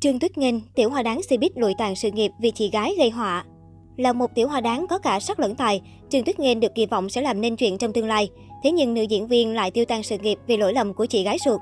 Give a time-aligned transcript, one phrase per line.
[0.00, 3.10] Trương Tuyết Nghênh, tiểu hoa đáng Cbiz lụi tàn sự nghiệp vì chị gái gây
[3.10, 3.44] họa.
[3.96, 6.86] Là một tiểu hoa đáng có cả sắc lẫn tài, Trương Tuyết Nghênh được kỳ
[6.86, 8.28] vọng sẽ làm nên chuyện trong tương lai.
[8.64, 11.22] Thế nhưng nữ diễn viên lại tiêu tan sự nghiệp vì lỗi lầm của chị
[11.22, 11.60] gái ruột.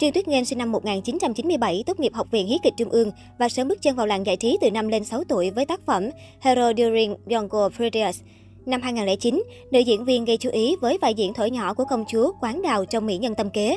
[0.00, 3.48] Trương Tuyết Nghênh sinh năm 1997, tốt nghiệp Học viện Hí kịch Trung ương và
[3.48, 6.10] sớm bước chân vào làng giải trí từ năm lên 6 tuổi với tác phẩm
[6.40, 8.20] Hero During Younger Periods.
[8.66, 12.04] Năm 2009, nữ diễn viên gây chú ý với vai diễn thổi nhỏ của công
[12.08, 13.76] chúa Quán Đào trong Mỹ Nhân Tâm Kế.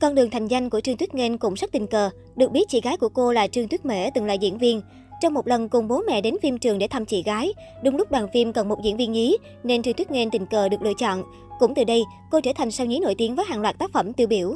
[0.00, 2.10] Con đường thành danh của Trương Tuyết Nghênh cũng rất tình cờ.
[2.36, 4.82] Được biết chị gái của cô là Trương Tuyết Mễ từng là diễn viên.
[5.22, 7.52] Trong một lần cùng bố mẹ đến phim trường để thăm chị gái,
[7.82, 10.68] đúng lúc đoàn phim cần một diễn viên nhí nên Trương Tuyết Nghênh tình cờ
[10.68, 11.22] được lựa chọn.
[11.58, 14.12] Cũng từ đây, cô trở thành sao nhí nổi tiếng với hàng loạt tác phẩm
[14.12, 14.54] tiêu biểu.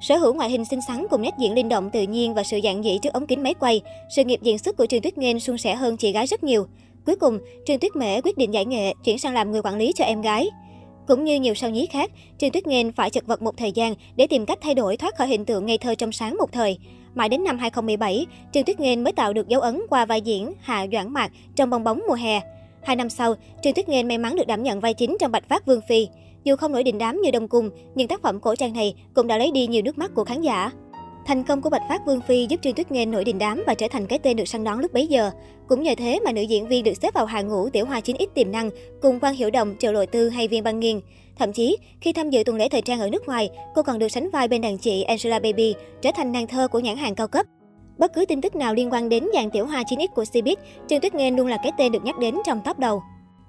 [0.00, 2.60] Sở hữu ngoại hình xinh xắn cùng nét diễn linh động tự nhiên và sự
[2.64, 3.80] dạng dĩ trước ống kính máy quay,
[4.16, 6.66] sự nghiệp diễn xuất của Trương Tuyết Nghênh suôn sẻ hơn chị gái rất nhiều.
[7.06, 9.92] Cuối cùng, Trương Tuyết Mễ quyết định giải nghệ, chuyển sang làm người quản lý
[9.92, 10.50] cho em gái.
[11.06, 13.94] Cũng như nhiều sao nhí khác, Trương Tuyết Nghênh phải chật vật một thời gian
[14.16, 16.78] để tìm cách thay đổi thoát khỏi hình tượng ngây thơ trong sáng một thời.
[17.14, 20.52] Mãi đến năm 2017, Trương Tuyết Nghênh mới tạo được dấu ấn qua vai diễn
[20.60, 22.40] Hạ Doãn Mạc trong bong bóng mùa hè.
[22.82, 25.48] Hai năm sau, Trương Tuyết Nghênh may mắn được đảm nhận vai chính trong Bạch
[25.48, 26.08] Phát Vương Phi.
[26.44, 29.26] Dù không nổi đình đám như Đông Cung, nhưng tác phẩm cổ trang này cũng
[29.26, 30.70] đã lấy đi nhiều nước mắt của khán giả.
[31.26, 33.74] Thành công của Bạch Phát Vương Phi giúp Trương Tuyết Nghênh nổi đình đám và
[33.74, 35.30] trở thành cái tên được săn đón lúc bấy giờ.
[35.68, 38.16] Cũng nhờ thế mà nữ diễn viên được xếp vào hàng ngũ tiểu hoa chín
[38.18, 38.70] x tiềm năng
[39.02, 41.00] cùng Quan Hiểu Đồng, Triệu Lội Tư hay Viên Băng Nghiên.
[41.38, 44.08] Thậm chí, khi tham dự tuần lễ thời trang ở nước ngoài, cô còn được
[44.08, 47.28] sánh vai bên đàn chị Angela Baby, trở thành nàng thơ của nhãn hàng cao
[47.28, 47.46] cấp.
[47.98, 50.56] Bất cứ tin tức nào liên quan đến dàn tiểu hoa 9X của Cbiz,
[50.88, 53.02] Trương Tuyết Nghênh luôn là cái tên được nhắc đến trong top đầu.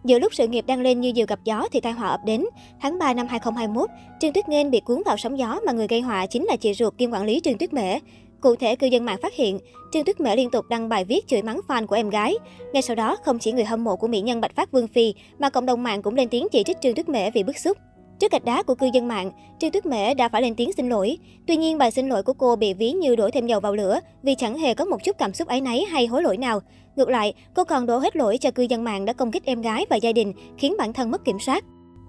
[0.05, 2.45] Giữa lúc sự nghiệp đang lên như diều gặp gió thì tai họa ập đến.
[2.81, 3.89] Tháng 3 năm 2021,
[4.19, 6.73] Trương Tuyết Nghênh bị cuốn vào sóng gió mà người gây họa chính là chị
[6.73, 7.99] ruột kiêm quản lý Trương Tuyết Mễ.
[8.41, 9.59] Cụ thể, cư dân mạng phát hiện,
[9.91, 12.35] Trương Tuyết Mễ liên tục đăng bài viết chửi mắng fan của em gái.
[12.73, 15.13] Ngay sau đó, không chỉ người hâm mộ của mỹ nhân Bạch Phát Vương Phi,
[15.39, 17.77] mà cộng đồng mạng cũng lên tiếng chỉ trích Trương Tuyết Mễ vì bức xúc.
[18.19, 20.89] Trước gạch đá của cư dân mạng, Trương Tuyết Mễ đã phải lên tiếng xin
[20.89, 21.17] lỗi.
[21.47, 23.99] Tuy nhiên, bài xin lỗi của cô bị ví như đổ thêm dầu vào lửa
[24.23, 26.59] vì chẳng hề có một chút cảm xúc áy náy hay hối lỗi nào.
[26.95, 29.61] Ngược lại, cô còn đổ hết lỗi cho cư dân mạng đã công kích em
[29.61, 31.63] gái và gia đình, khiến bản thân mất kiểm soát.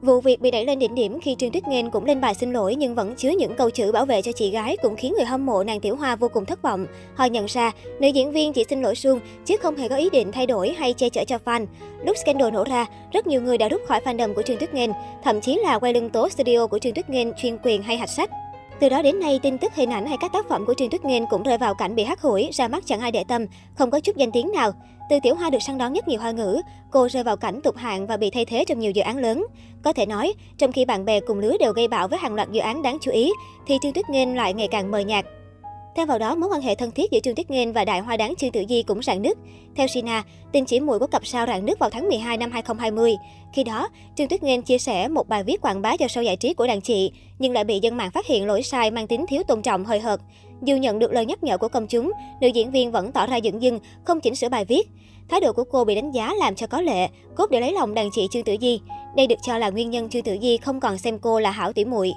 [0.06, 2.52] Vụ việc bị đẩy lên đỉnh điểm khi Trương Tuyết Nghênh cũng lên bài xin
[2.52, 5.24] lỗi nhưng vẫn chứa những câu chữ bảo vệ cho chị gái cũng khiến người
[5.24, 6.86] hâm mộ nàng Tiểu Hoa vô cùng thất vọng.
[7.14, 10.10] Họ nhận ra, nữ diễn viên chỉ xin lỗi suông chứ không hề có ý
[10.10, 11.66] định thay đổi hay che chở cho fan.
[12.04, 14.90] Lúc scandal nổ ra, rất nhiều người đã rút khỏi fandom của Trương Tuyết Nghênh,
[15.24, 18.10] thậm chí là quay lưng tố studio của Trương Tuyết Nghênh chuyên quyền hay hạch
[18.10, 18.30] sách.
[18.80, 21.04] Từ đó đến nay, tin tức hình ảnh hay các tác phẩm của Trương Tuyết
[21.04, 23.90] Nghênh cũng rơi vào cảnh bị hắt hủi, ra mắt chẳng ai để tâm, không
[23.90, 24.72] có chút danh tiếng nào.
[25.08, 27.76] Từ tiểu hoa được săn đón nhất nhiều hoa ngữ, cô rơi vào cảnh tụt
[27.76, 29.46] hạng và bị thay thế trong nhiều dự án lớn.
[29.82, 32.50] Có thể nói, trong khi bạn bè cùng lứa đều gây bão với hàng loạt
[32.50, 33.32] dự án đáng chú ý,
[33.66, 35.24] thì Trương Tuyết Nghênh lại ngày càng mờ nhạt.
[35.96, 38.16] Thêm vào đó, mối quan hệ thân thiết giữa Trương Tuyết Nghênh và đại hoa
[38.16, 39.38] đáng Trương Tử Di cũng rạn nứt.
[39.76, 43.16] Theo Sina, tình chỉ muội của cặp sao rạn nứt vào tháng 12 năm 2020.
[43.52, 46.36] Khi đó, Trương Tuyết Nghênh chia sẻ một bài viết quảng bá cho show giải
[46.36, 49.26] trí của đàn chị, nhưng lại bị dân mạng phát hiện lỗi sai mang tính
[49.28, 50.20] thiếu tôn trọng hơi hợt.
[50.62, 53.40] Dù nhận được lời nhắc nhở của công chúng, nữ diễn viên vẫn tỏ ra
[53.44, 54.88] dửng dưng, không chỉnh sửa bài viết.
[55.28, 57.94] Thái độ của cô bị đánh giá làm cho có lệ, cốt để lấy lòng
[57.94, 58.80] đàn chị Trương Tử Di.
[59.16, 61.72] Đây được cho là nguyên nhân Trương Tử Di không còn xem cô là hảo
[61.72, 62.12] tỉ muội.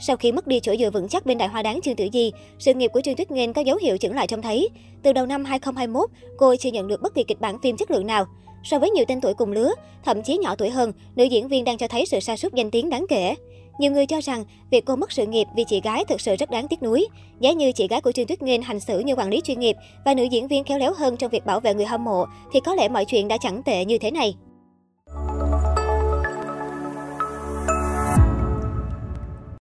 [0.00, 2.32] Sau khi mất đi chỗ dựa vững chắc bên đại hoa đáng Trương Tử Di,
[2.58, 4.68] sự nghiệp của Trương Tuyết Nghênh có dấu hiệu chững lại trông thấy.
[5.02, 8.06] Từ đầu năm 2021, cô chưa nhận được bất kỳ kịch bản phim chất lượng
[8.06, 8.24] nào.
[8.64, 9.72] So với nhiều tên tuổi cùng lứa,
[10.04, 12.70] thậm chí nhỏ tuổi hơn, nữ diễn viên đang cho thấy sự sa sút danh
[12.70, 13.34] tiếng đáng kể.
[13.78, 16.50] Nhiều người cho rằng việc cô mất sự nghiệp vì chị gái thực sự rất
[16.50, 17.06] đáng tiếc nuối.
[17.40, 19.76] Giá như chị gái của Trương Tuyết Nghênh hành xử như quản lý chuyên nghiệp
[20.04, 22.60] và nữ diễn viên khéo léo hơn trong việc bảo vệ người hâm mộ thì
[22.60, 24.34] có lẽ mọi chuyện đã chẳng tệ như thế này.